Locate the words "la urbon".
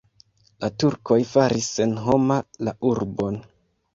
2.69-3.37